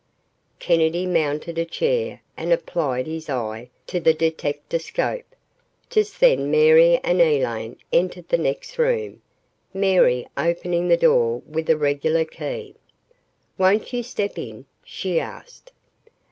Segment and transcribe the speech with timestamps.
[0.57, 5.35] Kennedy mounted a chair and applied his eye to the detectascope.
[5.91, 9.21] Just then Mary and Elaine entered the next room,
[9.75, 12.73] Mary opening the door with a regular key.
[13.59, 15.71] "Won't you step in?" she asked.